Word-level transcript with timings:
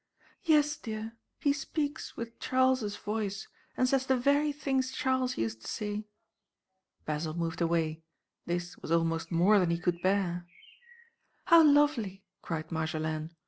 "Yes, 0.41 0.77
dear, 0.77 1.13
he 1.37 1.53
speaks 1.53 2.17
with 2.17 2.39
Charles's 2.39 2.95
voice, 2.97 3.47
and 3.77 3.87
says 3.87 4.07
the 4.07 4.17
very 4.17 4.51
things 4.51 4.91
Charles 4.91 5.37
used 5.37 5.61
to 5.61 5.67
say." 5.67 6.07
Basil 7.05 7.35
moved 7.35 7.61
away. 7.61 8.01
This 8.47 8.75
was 8.79 8.91
almost 8.91 9.29
more 9.31 9.59
than 9.59 9.69
he 9.69 9.77
could 9.77 10.01
bear. 10.01 10.47
"How 11.45 11.61
lovely!" 11.63 12.23
cried 12.41 12.71
Marjolaine. 12.71 13.29